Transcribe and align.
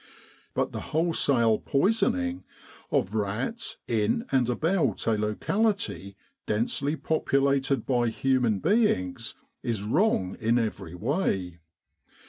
But 0.55 0.71
the 0.71 0.79
wholesale 0.79 1.59
poisoning 1.59 2.43
of 2.89 3.13
rats 3.13 3.77
in 3.87 4.25
and 4.31 4.49
about 4.49 5.05
a 5.05 5.11
locality 5.11 6.15
densely 6.47 6.95
populated 6.95 7.85
by 7.85 8.07
human 8.07 8.57
beings 8.61 9.35
is 9.61 9.83
wrong 9.83 10.37
in 10.39 10.57
every 10.57 10.95
way. 10.95 11.59